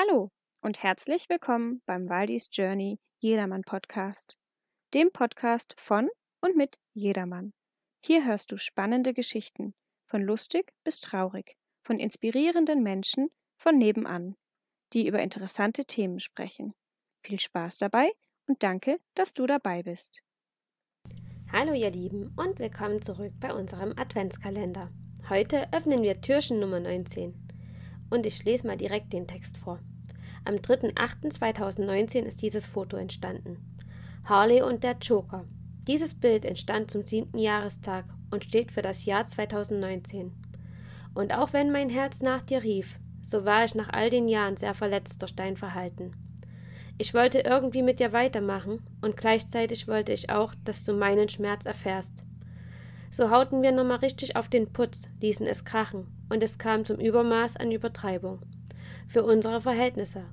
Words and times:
Hallo 0.00 0.30
und 0.62 0.84
herzlich 0.84 1.28
willkommen 1.28 1.82
beim 1.84 2.08
Waldis 2.08 2.50
Journey 2.52 3.00
Jedermann 3.18 3.62
Podcast, 3.62 4.38
dem 4.94 5.10
Podcast 5.10 5.74
von 5.76 6.08
und 6.40 6.56
mit 6.56 6.78
Jedermann. 6.94 7.52
Hier 8.04 8.24
hörst 8.24 8.52
du 8.52 8.58
spannende 8.58 9.12
Geschichten, 9.12 9.74
von 10.06 10.22
lustig 10.22 10.72
bis 10.84 11.00
traurig, 11.00 11.56
von 11.82 11.98
inspirierenden 11.98 12.80
Menschen 12.84 13.30
von 13.56 13.76
nebenan, 13.76 14.36
die 14.92 15.08
über 15.08 15.18
interessante 15.18 15.84
Themen 15.84 16.20
sprechen. 16.20 16.74
Viel 17.24 17.40
Spaß 17.40 17.78
dabei 17.78 18.12
und 18.46 18.62
danke, 18.62 19.00
dass 19.16 19.34
du 19.34 19.48
dabei 19.48 19.82
bist. 19.82 20.22
Hallo 21.50 21.72
ihr 21.72 21.90
Lieben 21.90 22.32
und 22.36 22.60
willkommen 22.60 23.02
zurück 23.02 23.32
bei 23.40 23.52
unserem 23.52 23.98
Adventskalender. 23.98 24.92
Heute 25.28 25.72
öffnen 25.72 26.04
wir 26.04 26.20
Türchen 26.20 26.60
Nummer 26.60 26.78
19 26.78 27.47
und 28.10 28.26
ich 28.26 28.44
lese 28.44 28.66
mal 28.66 28.76
direkt 28.76 29.12
den 29.12 29.26
Text 29.26 29.56
vor. 29.56 29.78
Am 30.44 30.56
3.8.2019 30.56 32.22
ist 32.22 32.42
dieses 32.42 32.66
Foto 32.66 32.96
entstanden. 32.96 33.58
Harley 34.24 34.62
und 34.62 34.84
der 34.84 34.96
Joker. 35.00 35.44
Dieses 35.86 36.14
Bild 36.14 36.44
entstand 36.44 36.90
zum 36.90 37.04
siebten 37.04 37.38
Jahrestag 37.38 38.04
und 38.30 38.44
steht 38.44 38.72
für 38.72 38.82
das 38.82 39.04
Jahr 39.04 39.24
2019. 39.24 40.32
Und 41.14 41.32
auch 41.32 41.52
wenn 41.52 41.72
mein 41.72 41.88
Herz 41.88 42.20
nach 42.20 42.42
dir 42.42 42.62
rief, 42.62 42.98
so 43.22 43.44
war 43.44 43.64
ich 43.64 43.74
nach 43.74 43.88
all 43.90 44.10
den 44.10 44.28
Jahren 44.28 44.56
sehr 44.56 44.74
verletzt 44.74 45.20
durch 45.22 45.34
dein 45.34 45.56
Verhalten. 45.56 46.12
Ich 46.98 47.14
wollte 47.14 47.40
irgendwie 47.40 47.82
mit 47.82 48.00
dir 48.00 48.12
weitermachen 48.12 48.80
und 49.00 49.16
gleichzeitig 49.16 49.86
wollte 49.86 50.12
ich 50.12 50.30
auch, 50.30 50.54
dass 50.64 50.84
du 50.84 50.92
meinen 50.94 51.28
Schmerz 51.28 51.64
erfährst. 51.64 52.24
So 53.10 53.30
hauten 53.30 53.62
wir 53.62 53.72
nochmal 53.72 53.98
richtig 53.98 54.36
auf 54.36 54.48
den 54.48 54.72
Putz, 54.72 55.08
ließen 55.20 55.46
es 55.46 55.64
krachen 55.64 56.06
und 56.28 56.42
es 56.42 56.58
kam 56.58 56.84
zum 56.84 56.98
Übermaß 56.98 57.56
an 57.56 57.72
Übertreibung. 57.72 58.40
Für 59.08 59.24
unsere 59.24 59.60
Verhältnisse. 59.60 60.24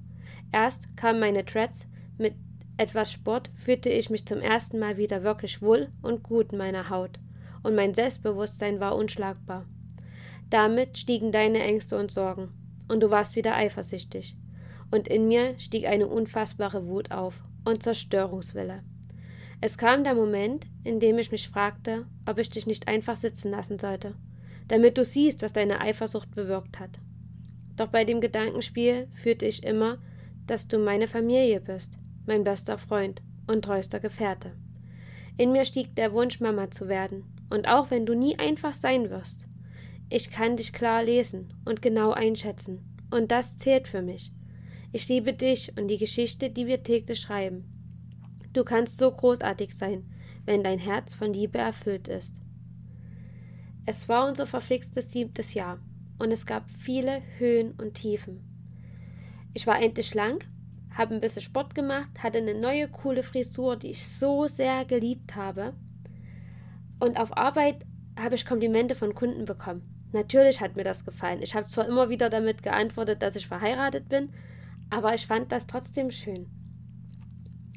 Erst 0.51 0.95
kamen 0.98 1.20
meine 1.20 1.43
Dreads, 1.43 1.88
mit 2.17 2.35
etwas 2.77 3.12
Sport 3.12 3.49
fühlte 3.55 3.90
ich 3.90 4.09
mich 4.09 4.26
zum 4.26 4.40
ersten 4.40 4.79
Mal 4.79 4.98
wieder 4.98 5.23
wirklich 5.23 5.62
wohl 5.62 5.90
und 6.01 6.23
gut 6.23 6.51
in 6.51 6.57
meiner 6.57 6.90
Haut, 6.90 7.20
und 7.63 7.76
mein 7.76 7.93
Selbstbewusstsein 7.93 8.79
war 8.79 8.95
unschlagbar. 8.95 9.65
Damit 10.49 10.98
stiegen 10.98 11.32
deine 11.32 11.63
Ängste 11.63 11.98
und 11.98 12.12
Sorgen, 12.12 12.49
und 12.87 13.01
du 13.01 13.10
warst 13.10 13.35
wieder 13.35 13.55
eifersüchtig. 13.55 14.35
Und 14.91 15.07
in 15.07 15.27
mir 15.27 15.57
stieg 15.57 15.85
eine 15.85 16.07
unfassbare 16.07 16.85
Wut 16.85 17.12
auf 17.12 17.41
und 17.63 17.82
Zerstörungswille. 17.82 18.84
Es 19.66 19.80
kam 19.80 20.04
der 20.04 20.13
Moment, 20.13 20.68
in 20.84 20.99
dem 20.99 21.18
ich 21.18 21.32
mich 21.32 21.49
fragte, 21.49 22.05
ob 22.27 22.38
ich 22.38 22.52
dich 22.52 22.68
nicht 22.68 22.88
einfach 22.88 23.16
sitzen 23.16 23.49
lassen 23.49 23.80
sollte 23.80 24.13
damit 24.68 24.98
du 24.98 25.05
siehst, 25.05 25.41
was 25.41 25.54
deine 25.54 25.82
Eifersucht 25.82 26.34
bewirkt 26.34 26.80
hat. 26.80 26.99
Doch 27.76 27.88
bei 27.88 28.05
dem 28.05 28.22
Gedankenspiel 28.22 29.07
fühlte 29.13 29.46
ich 29.46 29.63
immer, 29.63 29.99
dass 30.48 30.68
du 30.68 30.80
meine 30.80 31.07
Familie 31.07 31.60
bist, 31.60 31.98
mein 32.26 32.44
bester 32.44 32.77
Freund 32.77 33.22
und 33.48 33.66
treuster 33.66 33.99
Gefährte. 33.99 34.54
In 35.38 35.52
mir 35.52 35.66
stieg 35.66 35.96
der 35.96 36.13
Wunsch, 36.13 36.40
Mama 36.40 36.72
zu 36.72 36.88
werden, 36.88 37.26
und 37.50 37.68
auch 37.68 37.91
wenn 37.91 38.05
du 38.05 38.16
nie 38.16 38.40
einfach 38.40 38.74
sein 38.74 39.10
wirst, 39.10 39.46
ich 40.10 40.32
kann 40.32 40.55
dich 40.55 40.72
klar 40.72 41.04
lesen 41.04 41.54
und 41.66 41.82
genau 41.82 42.12
einschätzen, 42.12 42.84
und 43.12 43.32
das 43.32 43.57
zählt 43.57 43.88
für 43.88 44.02
mich. 44.02 44.32
Ich 44.91 45.07
liebe 45.10 45.34
dich 45.34 45.74
und 45.77 45.90
die 45.90 45.98
Geschichte, 45.98 46.50
die 46.50 46.68
wir 46.68 46.84
täglich 46.84 47.20
schreiben. 47.20 47.74
Du 48.55 48.63
kannst 48.63 48.98
so 48.98 49.11
großartig 49.11 49.75
sein, 49.75 50.09
wenn 50.45 50.63
dein 50.63 50.79
Herz 50.79 51.13
von 51.13 51.34
Liebe 51.34 51.57
erfüllt 51.57 52.07
ist. 52.07 52.39
Es 53.85 54.07
war 54.07 54.29
unser 54.29 54.45
verflixtes 54.45 55.11
siebtes 55.11 55.53
Jahr 55.53 55.77
und 56.20 56.31
es 56.31 56.45
gab 56.45 56.63
viele 56.79 57.21
Höhen 57.37 57.73
und 57.73 57.95
Tiefen. 57.95 58.39
Ich 59.53 59.67
war 59.67 59.81
endlich 59.81 60.07
schlank, 60.07 60.48
habe 60.91 61.13
ein 61.13 61.20
bisschen 61.20 61.41
Sport 61.41 61.76
gemacht, 61.76 62.23
hatte 62.23 62.37
eine 62.37 62.57
neue 62.57 62.87
coole 62.87 63.23
Frisur, 63.23 63.76
die 63.76 63.89
ich 63.89 64.07
so 64.07 64.47
sehr 64.47 64.85
geliebt 64.85 65.35
habe. 65.35 65.73
Und 67.01 67.17
auf 67.17 67.35
Arbeit 67.35 67.85
habe 68.17 68.35
ich 68.35 68.45
Komplimente 68.45 68.95
von 68.95 69.13
Kunden 69.15 69.44
bekommen. 69.44 69.81
Natürlich 70.13 70.61
hat 70.61 70.77
mir 70.77 70.85
das 70.85 71.03
gefallen. 71.03 71.41
Ich 71.41 71.55
habe 71.55 71.67
zwar 71.67 71.89
immer 71.89 72.07
wieder 72.07 72.29
damit 72.29 72.63
geantwortet, 72.63 73.21
dass 73.21 73.35
ich 73.35 73.47
verheiratet 73.47 74.07
bin, 74.07 74.29
aber 74.89 75.13
ich 75.13 75.27
fand 75.27 75.51
das 75.51 75.67
trotzdem 75.67 76.09
schön. 76.09 76.54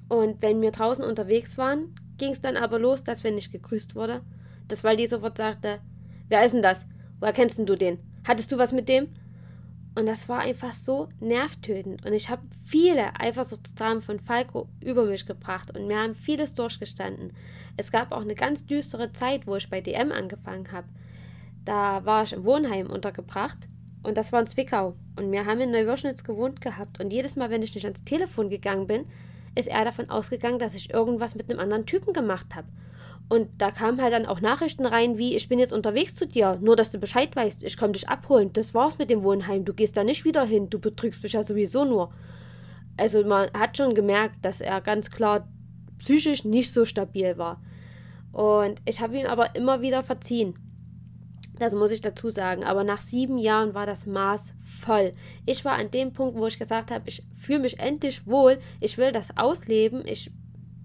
Und 0.08 0.40
wenn 0.42 0.60
wir 0.60 0.70
draußen 0.70 1.04
unterwegs 1.04 1.58
waren, 1.58 1.94
ging 2.16 2.32
es 2.32 2.40
dann 2.40 2.56
aber 2.56 2.78
los, 2.78 3.04
dass 3.04 3.24
wenn 3.24 3.38
ich 3.38 3.52
gegrüßt 3.52 3.94
wurde, 3.94 4.22
dass 4.66 4.84
Waldi 4.84 5.06
sofort 5.06 5.36
sagte, 5.36 5.80
Wer 6.28 6.44
ist 6.44 6.52
denn 6.52 6.62
das? 6.62 6.86
Woher 7.20 7.32
kennst 7.32 7.58
denn 7.58 7.66
du 7.66 7.74
den? 7.74 7.98
Hattest 8.26 8.52
du 8.52 8.58
was 8.58 8.72
mit 8.72 8.88
dem? 8.88 9.08
Und 9.94 10.06
das 10.06 10.28
war 10.28 10.40
einfach 10.40 10.74
so 10.74 11.08
nervtötend. 11.20 12.04
Und 12.04 12.12
ich 12.12 12.28
habe 12.28 12.42
viele 12.64 13.18
Eifersuchtsdramen 13.18 14.02
von 14.02 14.20
Falco 14.20 14.68
über 14.80 15.04
mich 15.04 15.24
gebracht 15.24 15.74
und 15.74 15.86
mir 15.86 15.98
haben 15.98 16.14
vieles 16.14 16.54
durchgestanden. 16.54 17.32
Es 17.76 17.90
gab 17.90 18.12
auch 18.12 18.20
eine 18.20 18.34
ganz 18.34 18.66
düstere 18.66 19.12
Zeit, 19.12 19.46
wo 19.46 19.56
ich 19.56 19.70
bei 19.70 19.80
DM 19.80 20.12
angefangen 20.12 20.70
habe. 20.70 20.86
Da 21.64 22.04
war 22.04 22.24
ich 22.24 22.34
im 22.34 22.44
Wohnheim 22.44 22.88
untergebracht 22.88 23.68
und 24.02 24.18
das 24.18 24.30
war 24.30 24.40
in 24.40 24.46
Zwickau. 24.46 24.94
Und 25.16 25.32
wir 25.32 25.46
haben 25.46 25.60
in 25.60 25.70
Neuwürschnitz 25.70 26.22
gewohnt 26.22 26.60
gehabt. 26.60 27.00
Und 27.00 27.10
jedes 27.10 27.36
Mal, 27.36 27.50
wenn 27.50 27.62
ich 27.62 27.74
nicht 27.74 27.86
ans 27.86 28.04
Telefon 28.04 28.50
gegangen 28.50 28.86
bin, 28.86 29.06
ist 29.58 29.68
er 29.68 29.84
davon 29.84 30.08
ausgegangen, 30.08 30.58
dass 30.58 30.74
ich 30.74 30.94
irgendwas 30.94 31.34
mit 31.34 31.50
einem 31.50 31.58
anderen 31.58 31.84
Typen 31.84 32.12
gemacht 32.12 32.54
habe. 32.54 32.68
Und 33.28 33.48
da 33.58 33.70
kamen 33.70 34.00
halt 34.00 34.12
dann 34.12 34.24
auch 34.24 34.40
Nachrichten 34.40 34.86
rein, 34.86 35.18
wie 35.18 35.36
ich 35.36 35.48
bin 35.48 35.58
jetzt 35.58 35.72
unterwegs 35.72 36.14
zu 36.14 36.26
dir, 36.26 36.58
nur 36.62 36.76
dass 36.76 36.92
du 36.92 36.98
Bescheid 36.98 37.34
weißt, 37.36 37.62
ich 37.62 37.76
komme 37.76 37.92
dich 37.92 38.08
abholen. 38.08 38.52
Das 38.54 38.72
war's 38.72 38.98
mit 38.98 39.10
dem 39.10 39.22
Wohnheim. 39.22 39.64
Du 39.64 39.74
gehst 39.74 39.96
da 39.96 40.04
nicht 40.04 40.24
wieder 40.24 40.44
hin, 40.44 40.70
du 40.70 40.78
betrügst 40.78 41.22
mich 41.22 41.34
ja 41.34 41.42
sowieso 41.42 41.84
nur. 41.84 42.10
Also 42.96 43.24
man 43.24 43.50
hat 43.52 43.76
schon 43.76 43.94
gemerkt, 43.94 44.36
dass 44.42 44.60
er 44.60 44.80
ganz 44.80 45.10
klar 45.10 45.46
psychisch 45.98 46.44
nicht 46.44 46.72
so 46.72 46.84
stabil 46.84 47.36
war. 47.36 47.60
Und 48.32 48.80
ich 48.84 49.00
habe 49.00 49.18
ihm 49.18 49.26
aber 49.26 49.54
immer 49.56 49.82
wieder 49.82 50.02
verziehen. 50.02 50.54
Das 51.58 51.74
muss 51.74 51.90
ich 51.90 52.00
dazu 52.00 52.30
sagen. 52.30 52.64
Aber 52.64 52.84
nach 52.84 53.00
sieben 53.00 53.38
Jahren 53.38 53.74
war 53.74 53.86
das 53.86 54.06
Maß 54.06 54.54
voll. 54.80 55.12
Ich 55.44 55.64
war 55.64 55.74
an 55.74 55.90
dem 55.90 56.12
Punkt, 56.12 56.38
wo 56.38 56.46
ich 56.46 56.58
gesagt 56.58 56.90
habe, 56.90 57.08
ich 57.08 57.22
fühle 57.36 57.60
mich 57.60 57.80
endlich 57.80 58.26
wohl. 58.26 58.58
Ich 58.80 58.98
will 58.98 59.12
das 59.12 59.36
ausleben. 59.36 60.02
Ich 60.06 60.30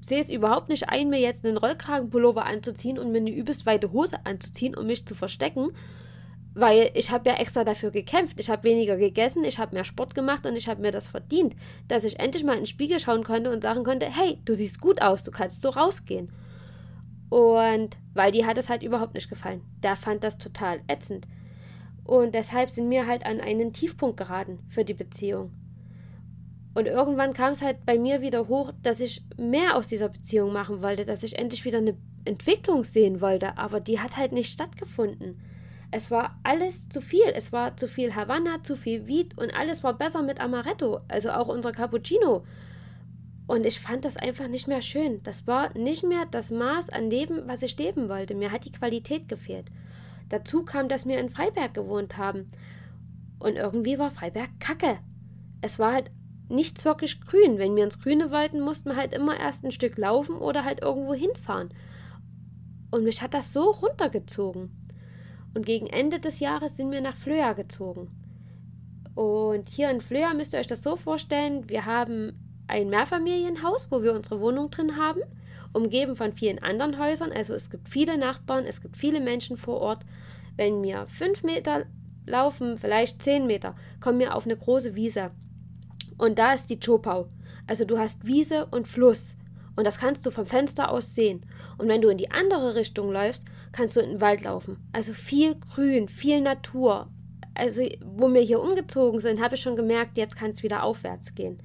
sehe 0.04 0.20
es 0.20 0.30
überhaupt 0.30 0.70
nicht 0.70 0.90
ein, 0.90 1.10
mir 1.10 1.20
jetzt 1.20 1.46
einen 1.46 1.58
Rollkragenpullover 1.58 2.46
anzuziehen 2.46 3.00
und 3.00 3.12
mir 3.12 3.20
eine 3.20 3.32
übelst 3.32 3.66
weite 3.66 3.92
Hose 3.94 4.18
anzuziehen, 4.26 4.76
um 4.76 4.86
mich 4.86 5.06
zu 5.06 5.16
verstecken, 5.16 5.70
weil 6.54 6.92
ich 6.94 7.10
habe 7.10 7.30
ja 7.30 7.36
extra 7.38 7.64
dafür 7.64 7.92
gekämpft. 7.92 8.40
Ich 8.40 8.50
habe 8.50 8.64
weniger 8.64 8.98
gegessen, 8.98 9.46
ich 9.46 9.60
habe 9.60 9.76
mehr 9.76 9.86
Sport 9.86 10.14
gemacht 10.14 10.46
und 10.46 10.56
ich 10.56 10.68
habe 10.68 10.82
mir 10.82 10.92
das 10.92 11.08
verdient, 11.08 11.56
dass 11.88 12.04
ich 12.04 12.20
endlich 12.20 12.44
mal 12.44 12.54
in 12.54 12.62
den 12.62 12.66
Spiegel 12.68 13.00
schauen 13.00 13.24
konnte 13.24 13.50
und 13.50 13.64
sagen 13.64 13.84
konnte, 13.86 14.06
hey, 14.06 14.40
du 14.44 14.54
siehst 14.54 14.82
gut 14.82 15.02
aus, 15.02 15.24
du 15.24 15.32
kannst 15.32 15.62
so 15.62 15.70
rausgehen. 15.70 16.30
Und 17.34 17.98
weil 18.14 18.32
die 18.32 18.46
hat 18.46 18.60
es 18.60 18.70
halt 18.70 18.84
überhaupt 18.84 19.16
nicht 19.16 19.28
gefallen. 19.28 19.64
Der 19.82 19.96
fand 19.96 20.24
das 20.24 20.38
total 20.38 20.82
ätzend. 20.88 21.28
Und 22.04 22.36
deshalb 22.36 22.70
sind 22.70 22.92
wir 22.92 23.08
halt 23.08 23.26
an 23.26 23.42
einen 23.42 23.74
Tiefpunkt 23.74 24.18
geraten 24.18 24.60
für 24.70 24.86
die 24.86 24.94
Beziehung. 24.94 25.52
Und 26.76 26.86
irgendwann 26.86 27.34
kam 27.34 27.54
es 27.54 27.64
halt 27.64 27.88
bei 27.88 27.98
mir 27.98 28.22
wieder 28.22 28.48
hoch, 28.50 28.72
dass 28.84 29.00
ich 29.00 29.24
mehr 29.36 29.76
aus 29.76 29.88
dieser 29.88 30.10
Beziehung 30.10 30.54
machen 30.54 30.84
wollte, 30.84 31.06
dass 31.06 31.24
ich 31.24 31.40
endlich 31.40 31.66
wieder 31.66 31.80
eine 31.80 31.98
Entwicklung 32.24 32.84
sehen 32.84 33.20
wollte, 33.20 33.58
aber 33.58 33.80
die 33.80 34.00
hat 34.00 34.16
halt 34.16 34.32
nicht 34.32 34.54
stattgefunden. 34.54 35.42
Es 35.90 36.12
war 36.12 36.40
alles 36.44 36.88
zu 36.88 37.02
viel. 37.02 37.34
Es 37.34 37.52
war 37.52 37.76
zu 37.78 37.88
viel 37.88 38.14
Havanna, 38.14 38.62
zu 38.62 38.76
viel 38.76 39.08
Weed 39.08 39.36
und 39.40 39.56
alles 39.56 39.84
war 39.84 39.98
besser 39.98 40.22
mit 40.22 40.40
Amaretto, 40.40 41.00
also 41.08 41.32
auch 41.32 41.48
unser 41.48 41.72
Cappuccino. 41.72 42.44
Und 43.54 43.68
ich 43.68 43.80
fand 43.80 44.04
das 44.04 44.18
einfach 44.18 44.48
nicht 44.48 44.68
mehr 44.68 44.82
schön. 44.82 45.22
Das 45.22 45.46
war 45.46 45.78
nicht 45.78 46.04
mehr 46.04 46.26
das 46.26 46.50
Maß 46.50 46.90
an 46.90 47.12
Leben, 47.12 47.44
was 47.46 47.62
ich 47.62 47.78
leben 47.78 48.10
wollte. 48.10 48.34
Mir 48.34 48.52
hat 48.52 48.66
die 48.66 48.72
Qualität 48.72 49.30
gefehlt. 49.30 49.68
Dazu 50.30 50.66
kam, 50.66 50.90
dass 50.90 51.06
wir 51.06 51.20
in 51.20 51.30
Freiberg 51.30 51.76
gewohnt 51.76 52.18
haben. 52.18 52.50
Und 53.38 53.56
irgendwie 53.56 54.00
war 54.00 54.10
Freiberg 54.10 54.50
kacke. 54.60 54.98
Es 55.62 55.78
war 55.78 55.94
halt 55.94 56.10
nichts 56.50 56.84
wirklich 56.84 57.22
grün. 57.22 57.60
Wenn 57.60 57.76
wir 57.76 57.84
ins 57.84 58.00
Grüne 58.00 58.32
wollten, 58.32 58.60
mussten 58.60 58.90
wir 58.90 58.96
halt 58.96 59.14
immer 59.14 59.40
erst 59.40 59.64
ein 59.64 59.72
Stück 59.72 60.00
laufen 60.00 60.36
oder 60.36 60.66
halt 60.66 60.82
irgendwo 60.82 61.14
hinfahren. 61.14 61.70
Und 62.90 63.04
mich 63.04 63.22
hat 63.22 63.36
das 63.36 63.54
so 63.54 63.70
runtergezogen. 63.70 64.72
Und 65.54 65.68
gegen 65.68 65.86
Ende 65.86 66.20
des 66.20 66.40
Jahres 66.40 66.76
sind 66.76 66.90
wir 66.90 67.02
nach 67.02 67.16
Flöa 67.16 67.54
gezogen. 67.54 68.10
Und 69.14 69.70
hier 69.70 69.92
in 69.92 70.02
Flöa 70.02 70.34
müsst 70.34 70.54
ihr 70.54 70.60
euch 70.60 70.66
das 70.66 70.82
so 70.82 70.96
vorstellen, 70.96 71.70
wir 71.70 71.86
haben 71.86 72.43
ein 72.74 72.90
Mehrfamilienhaus, 72.90 73.88
wo 73.92 74.02
wir 74.02 74.14
unsere 74.14 74.42
Wohnung 74.42 74.72
drin 74.72 74.98
haben, 74.98 75.22
umgeben 75.74 76.16
von 76.16 76.34
vielen 76.34 76.58
anderen 76.58 76.98
Häusern. 76.98 77.32
Also 77.32 77.54
es 77.54 77.70
gibt 77.70 77.88
viele 77.88 78.18
Nachbarn, 78.18 78.66
es 78.66 78.82
gibt 78.82 78.98
viele 78.98 79.22
Menschen 79.22 79.58
vor 79.58 79.80
Ort. 79.80 80.04
Wenn 80.58 80.82
wir 80.82 81.06
fünf 81.08 81.44
Meter 81.44 81.86
laufen, 82.26 82.76
vielleicht 82.78 83.22
zehn 83.22 83.46
Meter, 83.46 83.76
kommen 84.02 84.20
wir 84.20 84.36
auf 84.36 84.46
eine 84.46 84.58
große 84.58 84.96
Wiese. 84.96 85.30
Und 86.18 86.40
da 86.40 86.54
ist 86.54 86.72
die 86.72 86.80
Chopau. 86.80 87.28
Also 87.68 87.86
du 87.86 88.00
hast 88.00 88.26
Wiese 88.26 88.66
und 88.66 88.88
Fluss. 88.88 89.38
Und 89.76 89.86
das 89.86 90.00
kannst 90.00 90.26
du 90.26 90.32
vom 90.32 90.48
Fenster 90.48 90.90
aus 90.90 91.14
sehen. 91.14 91.46
Und 91.78 91.88
wenn 91.88 92.02
du 92.02 92.10
in 92.10 92.18
die 92.18 92.32
andere 92.32 92.74
Richtung 92.74 93.12
läufst, 93.12 93.46
kannst 93.72 93.96
du 93.96 94.00
in 94.00 94.10
den 94.10 94.22
Wald 94.22 94.42
laufen. 94.42 94.78
Also 94.94 95.14
viel 95.14 95.56
Grün, 95.56 96.10
viel 96.10 96.42
Natur. 96.42 97.08
also 97.54 97.84
wo 98.02 98.34
wir 98.34 98.42
hier 98.42 98.62
umgezogen 98.62 99.20
sind, 99.20 99.40
habe 99.42 99.56
ich 99.56 99.62
schon 99.62 99.76
gemerkt, 99.76 100.18
jetzt 100.18 100.36
kann 100.36 100.50
es 100.50 100.64
wieder 100.64 100.82
aufwärts 100.82 101.36
gehen. 101.36 101.60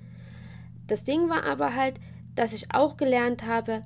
Das 0.88 1.05
Ding 1.05 1.29
war 1.29 1.44
aber 1.44 1.76
halt, 1.76 2.00
dass 2.35 2.52
ich 2.52 2.75
auch 2.75 2.96
gelernt 2.96 3.46
habe, 3.46 3.85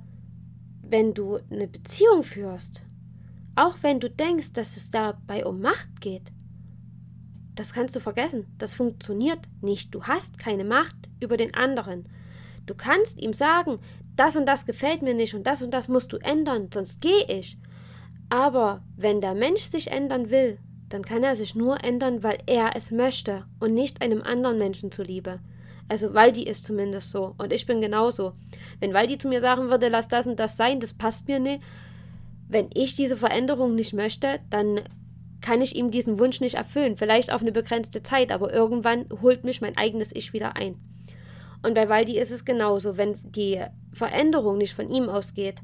wenn 0.81 1.13
du 1.13 1.39
eine 1.51 1.67
Beziehung 1.67 2.23
führst, 2.23 2.81
auch 3.55 3.75
wenn 3.81 3.99
du 3.99 4.09
denkst, 4.09 4.53
dass 4.53 4.75
es 4.75 4.89
dabei 4.89 5.45
um 5.45 5.61
Macht 5.61 6.01
geht, 6.01 6.31
das 7.55 7.73
kannst 7.73 7.95
du 7.95 7.99
vergessen. 7.99 8.47
Das 8.57 8.73
funktioniert 8.73 9.39
nicht. 9.61 9.93
Du 9.93 10.03
hast 10.03 10.37
keine 10.39 10.63
Macht 10.63 10.95
über 11.19 11.37
den 11.37 11.53
anderen. 11.53 12.09
Du 12.65 12.73
kannst 12.73 13.19
ihm 13.19 13.33
sagen, 13.33 13.79
das 14.15 14.35
und 14.35 14.45
das 14.45 14.65
gefällt 14.65 15.01
mir 15.01 15.13
nicht 15.13 15.33
und 15.33 15.45
das 15.45 15.61
und 15.61 15.71
das 15.71 15.87
musst 15.87 16.13
du 16.13 16.17
ändern, 16.17 16.69
sonst 16.73 17.01
gehe 17.01 17.25
ich. 17.27 17.57
Aber 18.29 18.83
wenn 18.95 19.21
der 19.21 19.35
Mensch 19.35 19.63
sich 19.63 19.91
ändern 19.91 20.29
will, 20.29 20.59
dann 20.89 21.03
kann 21.03 21.23
er 21.23 21.35
sich 21.35 21.55
nur 21.55 21.83
ändern, 21.83 22.23
weil 22.23 22.37
er 22.45 22.75
es 22.75 22.91
möchte 22.91 23.45
und 23.59 23.73
nicht 23.73 24.01
einem 24.01 24.21
anderen 24.21 24.57
Menschen 24.57 24.91
zuliebe. 24.91 25.39
Also 25.93 26.15
Waldi 26.15 26.41
ist 26.41 26.65
zumindest 26.65 27.11
so 27.11 27.35
und 27.37 27.53
ich 27.53 27.67
bin 27.67 27.79
genauso. 27.79 28.33
Wenn 28.79 28.95
Waldi 28.95 29.19
zu 29.19 29.27
mir 29.27 29.39
sagen 29.39 29.69
würde, 29.69 29.89
lass 29.89 30.07
das 30.07 30.25
und 30.25 30.39
das 30.39 30.57
sein, 30.57 30.79
das 30.79 30.91
passt 30.91 31.27
mir 31.27 31.39
nicht, 31.39 31.61
wenn 32.47 32.71
ich 32.73 32.95
diese 32.95 33.15
Veränderung 33.15 33.75
nicht 33.75 33.93
möchte, 33.93 34.39
dann 34.49 34.81
kann 35.39 35.61
ich 35.61 35.75
ihm 35.75 35.91
diesen 35.91 36.17
Wunsch 36.17 36.41
nicht 36.41 36.55
erfüllen. 36.55 36.97
Vielleicht 36.97 37.31
auf 37.31 37.41
eine 37.41 37.51
begrenzte 37.51 38.01
Zeit, 38.01 38.31
aber 38.31 38.51
irgendwann 38.51 39.05
holt 39.21 39.43
mich 39.43 39.61
mein 39.61 39.77
eigenes 39.77 40.15
Ich 40.15 40.33
wieder 40.33 40.55
ein. 40.55 40.79
Und 41.61 41.75
bei 41.75 41.87
Waldi 41.87 42.17
ist 42.17 42.31
es 42.31 42.43
genauso. 42.43 42.97
Wenn 42.97 43.19
die 43.21 43.61
Veränderung 43.91 44.57
nicht 44.57 44.73
von 44.73 44.89
ihm 44.89 45.09
ausgeht, 45.09 45.57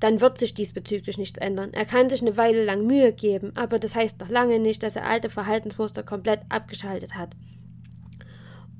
dann 0.00 0.20
wird 0.20 0.36
sich 0.36 0.52
diesbezüglich 0.52 1.16
nichts 1.16 1.38
ändern. 1.38 1.72
Er 1.72 1.86
kann 1.86 2.10
sich 2.10 2.20
eine 2.20 2.36
Weile 2.36 2.62
lang 2.62 2.86
Mühe 2.86 3.14
geben, 3.14 3.52
aber 3.54 3.78
das 3.78 3.94
heißt 3.94 4.20
noch 4.20 4.28
lange 4.28 4.58
nicht, 4.58 4.82
dass 4.82 4.96
er 4.96 5.06
alte 5.06 5.30
Verhaltensmuster 5.30 6.02
komplett 6.02 6.40
abgeschaltet 6.50 7.14
hat. 7.14 7.30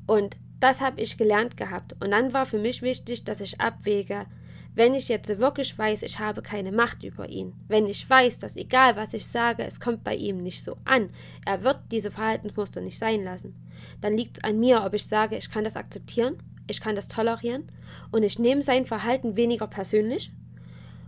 Und 0.06 0.36
das 0.62 0.80
habe 0.80 1.00
ich 1.00 1.18
gelernt 1.18 1.56
gehabt. 1.56 1.94
Und 2.00 2.12
dann 2.12 2.32
war 2.32 2.46
für 2.46 2.58
mich 2.58 2.82
wichtig, 2.82 3.24
dass 3.24 3.40
ich 3.40 3.60
abwäge, 3.60 4.26
wenn 4.74 4.94
ich 4.94 5.08
jetzt 5.08 5.38
wirklich 5.38 5.76
weiß, 5.76 6.02
ich 6.02 6.18
habe 6.18 6.40
keine 6.40 6.72
Macht 6.72 7.02
über 7.02 7.28
ihn, 7.28 7.52
wenn 7.68 7.86
ich 7.86 8.08
weiß, 8.08 8.38
dass 8.38 8.56
egal 8.56 8.96
was 8.96 9.12
ich 9.12 9.26
sage, 9.26 9.64
es 9.64 9.80
kommt 9.80 10.02
bei 10.02 10.14
ihm 10.14 10.38
nicht 10.42 10.62
so 10.62 10.78
an, 10.84 11.10
er 11.44 11.62
wird 11.62 11.80
diese 11.90 12.10
Verhaltensmuster 12.10 12.80
nicht 12.80 12.98
sein 12.98 13.22
lassen, 13.22 13.54
dann 14.00 14.16
liegt 14.16 14.38
es 14.38 14.44
an 14.44 14.60
mir, 14.60 14.82
ob 14.82 14.94
ich 14.94 15.06
sage, 15.06 15.36
ich 15.36 15.50
kann 15.50 15.64
das 15.64 15.76
akzeptieren, 15.76 16.38
ich 16.68 16.80
kann 16.80 16.94
das 16.94 17.08
tolerieren 17.08 17.70
und 18.12 18.22
ich 18.22 18.38
nehme 18.38 18.62
sein 18.62 18.86
Verhalten 18.86 19.36
weniger 19.36 19.66
persönlich 19.66 20.32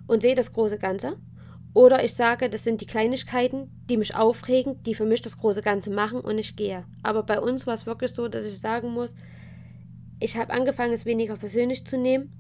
und 0.07 0.21
sehe 0.21 0.35
das 0.35 0.53
große 0.53 0.79
Ganze. 0.79 1.17
Oder 1.73 2.05
ich 2.05 2.15
sage, 2.15 2.51
das 2.51 2.63
sind 2.63 2.81
die 2.83 2.87
Kleinigkeiten, 2.87 3.71
die 3.89 3.97
mich 3.97 4.15
aufregen, 4.15 4.81
die 4.85 4.95
für 4.95 5.07
mich 5.07 5.23
das 5.23 5.39
große 5.39 5.63
Ganze 5.63 5.91
machen 5.91 6.21
und 6.21 6.39
ich 6.39 6.55
gehe. 6.55 6.85
Aber 7.03 7.23
bei 7.25 7.41
uns 7.41 7.67
war 7.67 7.75
es 7.75 7.87
wirklich 7.87 8.13
so, 8.13 8.29
dass 8.29 8.45
ich 8.45 8.61
sagen 8.61 8.91
muss, 8.91 9.15
ich 10.21 10.37
habe 10.37 10.53
angefangen, 10.53 10.93
es 10.93 11.05
weniger 11.05 11.37
persönlich 11.37 11.87
zu 11.87 11.99
nehmen 11.99 12.33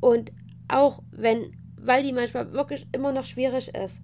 und 0.00 0.32
auch 0.68 1.02
wenn, 1.10 1.56
weil 1.76 2.02
die 2.02 2.12
manchmal 2.12 2.52
wirklich 2.52 2.86
immer 2.92 3.12
noch 3.12 3.24
schwierig 3.24 3.74
ist 3.74 4.00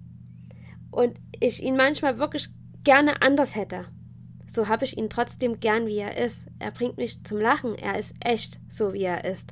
und 0.91 1.19
ich 1.39 1.63
ihn 1.63 1.75
manchmal 1.75 2.17
wirklich 2.17 2.49
gerne 2.83 3.21
anders 3.21 3.55
hätte, 3.55 3.85
so 4.47 4.69
habe 4.69 4.85
ich 4.85 4.97
ihn 4.97 5.09
trotzdem 5.09 5.59
gern, 5.59 5.87
wie 5.87 5.97
er 5.97 6.17
ist. 6.17 6.47
Er 6.57 6.71
bringt 6.71 6.97
mich 6.97 7.23
zum 7.25 7.37
Lachen. 7.37 7.75
Er 7.75 7.99
ist 7.99 8.15
echt, 8.21 8.59
so 8.69 8.93
wie 8.93 9.03
er 9.03 9.25
ist. 9.25 9.51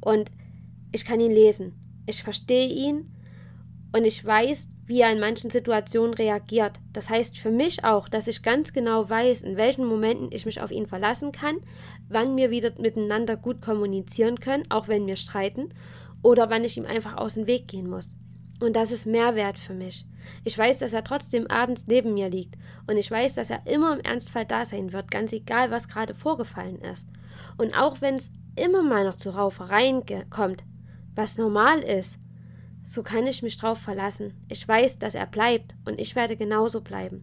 Und 0.00 0.30
ich 0.92 1.04
kann 1.04 1.20
ihn 1.20 1.32
lesen. 1.32 1.74
Ich 2.06 2.22
verstehe 2.22 2.68
ihn 2.68 3.12
und 3.92 4.04
ich 4.04 4.24
weiß, 4.24 4.68
wie 4.88 5.02
er 5.02 5.12
in 5.12 5.20
manchen 5.20 5.50
Situationen 5.50 6.14
reagiert. 6.14 6.72
Das 6.94 7.10
heißt 7.10 7.38
für 7.38 7.50
mich 7.50 7.84
auch, 7.84 8.08
dass 8.08 8.26
ich 8.26 8.42
ganz 8.42 8.72
genau 8.72 9.08
weiß, 9.08 9.42
in 9.42 9.56
welchen 9.58 9.84
Momenten 9.84 10.30
ich 10.32 10.46
mich 10.46 10.60
auf 10.62 10.70
ihn 10.70 10.86
verlassen 10.86 11.30
kann, 11.30 11.58
wann 12.08 12.36
wir 12.36 12.50
wieder 12.50 12.72
miteinander 12.78 13.36
gut 13.36 13.60
kommunizieren 13.60 14.40
können, 14.40 14.64
auch 14.70 14.88
wenn 14.88 15.06
wir 15.06 15.16
streiten, 15.16 15.68
oder 16.22 16.48
wann 16.48 16.64
ich 16.64 16.78
ihm 16.78 16.86
einfach 16.86 17.18
aus 17.18 17.34
dem 17.34 17.46
Weg 17.46 17.68
gehen 17.68 17.88
muss. 17.88 18.16
Und 18.60 18.74
das 18.74 18.90
ist 18.90 19.06
Mehrwert 19.06 19.58
für 19.58 19.74
mich. 19.74 20.06
Ich 20.42 20.56
weiß, 20.56 20.78
dass 20.78 20.94
er 20.94 21.04
trotzdem 21.04 21.46
abends 21.46 21.86
neben 21.86 22.14
mir 22.14 22.28
liegt. 22.28 22.56
Und 22.86 22.96
ich 22.96 23.10
weiß, 23.10 23.34
dass 23.34 23.50
er 23.50 23.66
immer 23.66 23.94
im 23.94 24.00
Ernstfall 24.00 24.46
da 24.46 24.64
sein 24.64 24.92
wird, 24.92 25.10
ganz 25.10 25.32
egal, 25.32 25.70
was 25.70 25.86
gerade 25.86 26.14
vorgefallen 26.14 26.80
ist. 26.80 27.06
Und 27.58 27.74
auch 27.74 28.00
wenn 28.00 28.14
es 28.14 28.32
immer 28.56 28.82
mal 28.82 29.04
noch 29.04 29.16
zu 29.16 29.30
Raufereien 29.30 30.02
kommt, 30.30 30.64
was 31.14 31.38
normal 31.38 31.80
ist, 31.80 32.18
so 32.88 33.02
kann 33.02 33.26
ich 33.26 33.42
mich 33.42 33.58
drauf 33.58 33.78
verlassen. 33.78 34.32
Ich 34.48 34.66
weiß, 34.66 34.98
dass 34.98 35.14
er 35.14 35.26
bleibt 35.26 35.74
und 35.84 36.00
ich 36.00 36.16
werde 36.16 36.36
genauso 36.36 36.80
bleiben. 36.80 37.22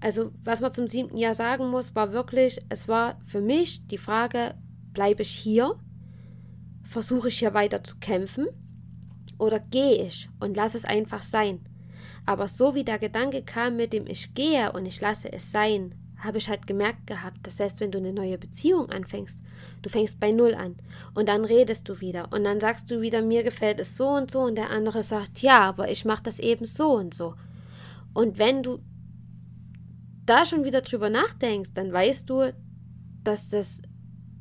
Also, 0.00 0.32
was 0.42 0.62
man 0.62 0.72
zum 0.72 0.88
siebten 0.88 1.18
Jahr 1.18 1.34
sagen 1.34 1.68
muss, 1.68 1.94
war 1.94 2.12
wirklich, 2.12 2.58
es 2.70 2.88
war 2.88 3.20
für 3.26 3.42
mich 3.42 3.86
die 3.86 3.98
Frage, 3.98 4.54
bleibe 4.94 5.20
ich 5.20 5.28
hier? 5.28 5.78
Versuche 6.84 7.28
ich 7.28 7.38
hier 7.38 7.52
weiter 7.52 7.84
zu 7.84 7.96
kämpfen? 7.96 8.46
Oder 9.38 9.60
gehe 9.60 10.06
ich 10.06 10.30
und 10.40 10.56
lasse 10.56 10.78
es 10.78 10.86
einfach 10.86 11.22
sein? 11.22 11.60
Aber 12.24 12.48
so 12.48 12.74
wie 12.74 12.84
der 12.84 12.98
Gedanke 12.98 13.42
kam 13.42 13.76
mit 13.76 13.92
dem 13.92 14.06
ich 14.06 14.32
gehe 14.32 14.72
und 14.72 14.86
ich 14.86 15.02
lasse 15.02 15.30
es 15.30 15.52
sein, 15.52 15.94
habe 16.24 16.38
ich 16.38 16.48
halt 16.48 16.66
gemerkt 16.66 17.06
gehabt, 17.06 17.46
dass 17.46 17.58
selbst 17.58 17.80
wenn 17.80 17.92
du 17.92 17.98
eine 17.98 18.12
neue 18.12 18.38
Beziehung 18.38 18.90
anfängst, 18.90 19.42
du 19.82 19.88
fängst 19.90 20.18
bei 20.18 20.32
Null 20.32 20.54
an 20.54 20.76
und 21.14 21.28
dann 21.28 21.44
redest 21.44 21.88
du 21.88 22.00
wieder 22.00 22.32
und 22.32 22.44
dann 22.44 22.60
sagst 22.60 22.90
du 22.90 23.00
wieder, 23.00 23.22
mir 23.22 23.42
gefällt 23.42 23.80
es 23.80 23.96
so 23.96 24.08
und 24.08 24.30
so 24.30 24.40
und 24.40 24.56
der 24.56 24.70
andere 24.70 25.02
sagt, 25.02 25.42
ja, 25.42 25.60
aber 25.60 25.90
ich 25.90 26.04
mache 26.04 26.22
das 26.22 26.38
eben 26.38 26.64
so 26.64 26.92
und 26.94 27.14
so. 27.14 27.34
Und 28.14 28.38
wenn 28.38 28.62
du 28.62 28.80
da 30.24 30.46
schon 30.46 30.64
wieder 30.64 30.80
drüber 30.80 31.10
nachdenkst, 31.10 31.74
dann 31.74 31.92
weißt 31.92 32.30
du, 32.30 32.54
dass 33.22 33.50
das 33.50 33.82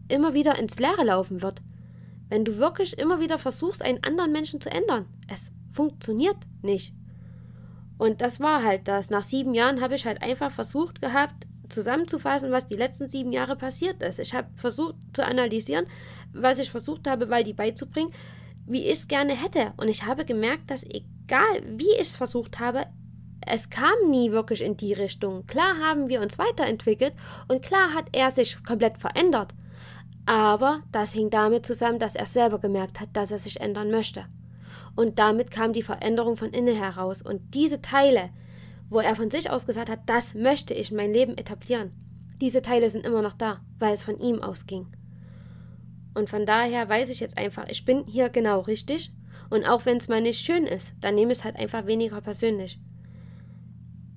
immer 0.07 0.33
wieder 0.33 0.57
ins 0.57 0.79
Leere 0.79 1.03
laufen 1.03 1.41
wird. 1.41 1.61
Wenn 2.29 2.45
du 2.45 2.57
wirklich 2.57 2.97
immer 2.97 3.19
wieder 3.19 3.37
versuchst, 3.37 3.81
einen 3.81 4.03
anderen 4.03 4.31
Menschen 4.31 4.61
zu 4.61 4.69
ändern, 4.69 5.05
es 5.27 5.51
funktioniert 5.71 6.37
nicht. 6.61 6.93
Und 7.97 8.21
das 8.21 8.39
war 8.39 8.63
halt 8.63 8.87
das. 8.87 9.09
Nach 9.09 9.23
sieben 9.23 9.53
Jahren 9.53 9.81
habe 9.81 9.95
ich 9.95 10.05
halt 10.05 10.21
einfach 10.21 10.51
versucht 10.51 11.01
gehabt, 11.01 11.42
zusammenzufassen, 11.73 12.51
was 12.51 12.67
die 12.67 12.75
letzten 12.75 13.07
sieben 13.07 13.31
Jahre 13.31 13.55
passiert 13.55 14.01
ist. 14.03 14.19
Ich 14.19 14.33
habe 14.33 14.47
versucht 14.55 14.95
zu 15.13 15.25
analysieren, 15.25 15.85
was 16.33 16.59
ich 16.59 16.71
versucht 16.71 17.07
habe, 17.07 17.29
Waldi 17.29 17.53
beizubringen, 17.53 18.13
wie 18.65 18.85
ich 18.85 18.99
es 18.99 19.07
gerne 19.07 19.33
hätte. 19.33 19.73
Und 19.77 19.87
ich 19.87 20.05
habe 20.05 20.25
gemerkt, 20.25 20.71
dass 20.71 20.83
egal 20.83 21.63
wie 21.65 21.91
ich 21.93 22.01
es 22.01 22.15
versucht 22.15 22.59
habe, 22.59 22.85
es 23.45 23.69
kam 23.69 24.09
nie 24.09 24.31
wirklich 24.31 24.61
in 24.61 24.77
die 24.77 24.93
Richtung. 24.93 25.45
Klar 25.47 25.77
haben 25.79 26.07
wir 26.07 26.21
uns 26.21 26.39
weiterentwickelt 26.39 27.13
und 27.49 27.61
klar 27.61 27.93
hat 27.93 28.05
er 28.13 28.31
sich 28.31 28.63
komplett 28.63 28.97
verändert. 28.97 29.53
Aber 30.25 30.81
das 30.91 31.11
hing 31.11 31.29
damit 31.29 31.65
zusammen, 31.65 31.99
dass 31.99 32.15
er 32.15 32.25
selber 32.25 32.59
gemerkt 32.59 33.01
hat, 33.01 33.09
dass 33.13 33.31
er 33.31 33.39
sich 33.39 33.59
ändern 33.59 33.91
möchte. 33.91 34.25
Und 34.95 35.19
damit 35.19 35.51
kam 35.51 35.73
die 35.73 35.81
Veränderung 35.81 36.37
von 36.37 36.51
innen 36.51 36.75
heraus. 36.75 37.21
Und 37.21 37.53
diese 37.53 37.81
Teile, 37.81 38.29
wo 38.93 38.99
er 38.99 39.15
von 39.15 39.31
sich 39.31 39.49
aus 39.49 39.65
gesagt 39.65 39.89
hat, 39.89 40.01
das 40.05 40.33
möchte 40.33 40.73
ich 40.73 40.91
mein 40.91 41.11
Leben 41.11 41.37
etablieren. 41.37 41.91
Diese 42.39 42.61
Teile 42.61 42.89
sind 42.89 43.05
immer 43.05 43.21
noch 43.21 43.33
da, 43.33 43.61
weil 43.79 43.93
es 43.93 44.03
von 44.03 44.17
ihm 44.19 44.41
ausging. 44.41 44.87
Und 46.13 46.29
von 46.29 46.45
daher 46.45 46.87
weiß 46.87 47.09
ich 47.09 47.19
jetzt 47.19 47.37
einfach, 47.37 47.67
ich 47.69 47.85
bin 47.85 48.05
hier 48.05 48.29
genau 48.29 48.61
richtig. 48.61 49.11
Und 49.49 49.65
auch 49.65 49.85
wenn 49.85 49.97
es 49.97 50.07
mal 50.07 50.21
nicht 50.21 50.39
schön 50.39 50.65
ist, 50.65 50.93
dann 51.01 51.15
nehme 51.15 51.31
ich 51.31 51.39
es 51.39 51.43
halt 51.43 51.55
einfach 51.55 51.85
weniger 51.85 52.21
persönlich. 52.21 52.79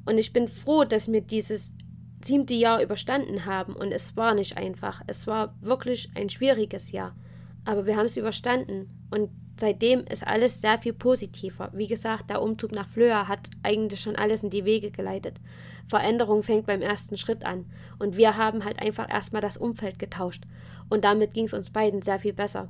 Und 0.04 0.18
ich 0.18 0.32
bin 0.32 0.48
froh, 0.48 0.84
dass 0.84 1.10
wir 1.10 1.20
dieses 1.20 1.76
siebte 2.22 2.54
Jahr 2.54 2.82
überstanden 2.82 3.44
haben. 3.44 3.74
Und 3.74 3.92
es 3.92 4.16
war 4.16 4.34
nicht 4.34 4.56
einfach. 4.56 5.02
Es 5.06 5.26
war 5.26 5.54
wirklich 5.60 6.10
ein 6.14 6.28
schwieriges 6.28 6.92
Jahr. 6.92 7.16
Aber 7.64 7.86
wir 7.86 7.96
haben 7.96 8.06
es 8.06 8.16
überstanden. 8.16 8.90
Und 9.10 9.30
seitdem 9.58 10.04
ist 10.04 10.26
alles 10.26 10.60
sehr 10.60 10.78
viel 10.78 10.92
positiver. 10.92 11.70
Wie 11.72 11.86
gesagt, 11.86 12.30
der 12.30 12.42
Umzug 12.42 12.72
nach 12.72 12.88
Flöa 12.88 13.28
hat 13.28 13.50
eigentlich 13.62 14.00
schon 14.00 14.16
alles 14.16 14.42
in 14.42 14.50
die 14.50 14.64
Wege 14.64 14.90
geleitet. 14.90 15.40
Veränderung 15.88 16.42
fängt 16.42 16.66
beim 16.66 16.82
ersten 16.82 17.16
Schritt 17.16 17.44
an. 17.44 17.66
Und 17.98 18.16
wir 18.16 18.36
haben 18.36 18.64
halt 18.64 18.80
einfach 18.80 19.08
erstmal 19.08 19.42
das 19.42 19.56
Umfeld 19.56 19.98
getauscht. 19.98 20.44
Und 20.88 21.04
damit 21.04 21.34
ging 21.34 21.44
es 21.44 21.54
uns 21.54 21.70
beiden 21.70 22.02
sehr 22.02 22.18
viel 22.18 22.32
besser. 22.32 22.68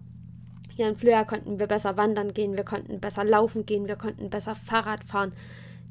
Hier 0.75 0.89
in 0.89 0.97
Flöa 0.97 1.25
konnten 1.25 1.59
wir 1.59 1.67
besser 1.67 1.97
wandern 1.97 2.35
gehen, 2.35 2.55
wir 2.55 2.65
konnten 2.65 3.01
besser 3.01 3.25
laufen 3.25 3.65
gehen, 3.65 3.89
wir 3.89 3.97
konnten 3.97 4.29
besser 4.29 4.55
Fahrrad 4.55 5.05
fahren. 5.05 5.33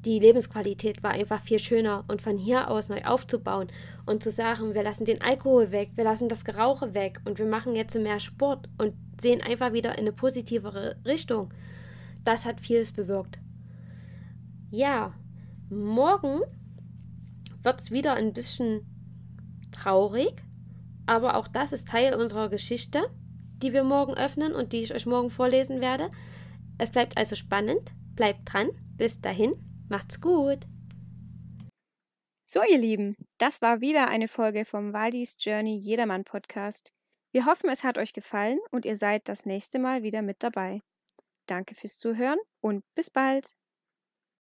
Die 0.06 0.20
Lebensqualität 0.20 1.02
war 1.02 1.12
einfach 1.12 1.42
viel 1.42 1.58
schöner 1.58 2.04
und 2.08 2.22
von 2.22 2.38
hier 2.38 2.70
aus 2.70 2.90
neu 2.90 3.04
aufzubauen 3.04 3.70
und 4.06 4.22
zu 4.22 4.30
sagen, 4.30 4.76
wir 4.76 4.84
lassen 4.84 5.06
den 5.06 5.24
Alkohol 5.24 5.72
weg, 5.72 5.90
wir 5.96 6.04
lassen 6.04 6.30
das 6.30 6.46
Gerauche 6.46 6.94
weg 6.94 7.20
und 7.26 7.40
wir 7.40 7.48
machen 7.48 7.76
jetzt 7.76 7.96
mehr 7.96 8.20
Sport 8.20 8.70
und 8.78 8.94
sehen 9.22 9.42
einfach 9.42 9.74
wieder 9.74 9.94
in 9.94 10.02
eine 10.02 10.12
positivere 10.12 10.98
Richtung. 11.06 11.54
Das 12.24 12.46
hat 12.46 12.62
vieles 12.62 12.92
bewirkt. 12.92 13.40
Ja, 14.72 15.14
morgen 15.70 16.42
wird 17.64 17.80
es 17.80 17.92
wieder 17.92 18.14
ein 18.16 18.34
bisschen 18.34 18.86
traurig, 19.72 20.44
aber 21.06 21.36
auch 21.36 21.48
das 21.48 21.74
ist 21.74 21.88
Teil 21.88 22.16
unserer 22.16 22.50
Geschichte, 22.50 23.10
die 23.58 23.74
wir 23.74 23.84
morgen 23.84 24.16
öffnen 24.16 24.54
und 24.54 24.74
die 24.74 24.82
ich 24.82 24.94
euch 24.94 25.06
morgen 25.06 25.30
vorlesen 25.30 25.82
werde. 25.82 26.10
Es 26.78 26.92
bleibt 26.92 27.18
also 27.18 27.36
spannend, 27.36 27.92
bleibt 28.16 28.52
dran. 28.52 28.70
Bis 28.98 29.20
dahin, 29.20 29.54
macht's 29.90 30.22
gut. 30.22 30.60
So, 32.46 32.62
ihr 32.70 32.78
Lieben, 32.78 33.16
das 33.38 33.62
war 33.62 33.82
wieder 33.82 34.08
eine 34.08 34.28
Folge 34.28 34.66
vom 34.66 34.94
Waldis 34.94 35.36
Journey 35.40 35.78
Jedermann 35.78 36.24
Podcast. 36.24 36.95
Wir 37.36 37.46
hoffen, 37.46 37.70
es 37.70 37.84
hat 37.84 37.98
euch 37.98 38.14
gefallen 38.14 38.60
und 38.72 38.86
ihr 38.86 38.96
seid 38.96 39.28
das 39.28 39.46
nächste 39.46 39.78
Mal 39.78 40.04
wieder 40.04 40.22
mit 40.22 40.42
dabei. 40.42 40.82
Danke 41.48 41.76
fürs 41.76 41.98
Zuhören 41.98 42.40
und 42.62 42.86
bis 42.96 43.10
bald. 43.10 43.58